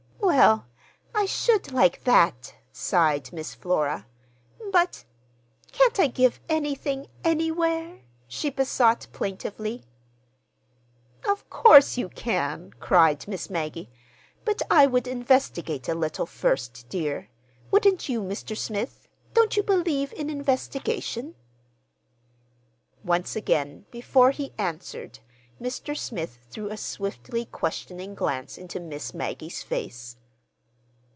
[0.33, 0.65] "Well,
[1.13, 4.07] I should like that," sighed Miss Flora.
[4.71, 9.83] "But—can't I give anything anywhere?" she besought plaintively.
[11.27, 13.89] "Of course you can!" cried Miss Maggie.
[14.45, 17.29] "But I would investigate a little, first, dear.
[17.69, 18.55] Wouldn't you, Mr.
[18.57, 19.09] Smith?
[19.33, 21.35] Don't you believe in investigation?"
[23.03, 25.19] Once again, before he answered,
[25.61, 25.95] Mr.
[25.95, 30.15] Smith threw a swiftly questioning glance into Miss Maggie's face.